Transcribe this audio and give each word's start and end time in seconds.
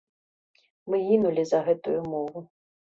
Мы 0.89 1.01
гінулі 1.11 1.47
за 1.53 1.59
гэтую 1.71 1.99
мову. 2.13 2.49